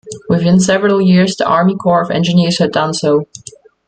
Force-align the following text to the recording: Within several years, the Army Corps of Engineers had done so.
Within 0.29 0.59
several 0.59 0.99
years, 0.99 1.35
the 1.35 1.45
Army 1.45 1.75
Corps 1.75 2.01
of 2.01 2.09
Engineers 2.09 2.57
had 2.57 2.71
done 2.71 2.91
so. 2.91 3.27